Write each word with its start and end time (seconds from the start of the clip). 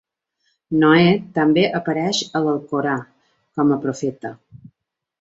Noè 0.83 1.03
també 1.35 1.67
apareix 1.81 2.23
a 2.39 2.43
l'Alcorà 2.49 2.99
com 3.61 3.79
a 3.79 3.81
profeta. 3.89 4.37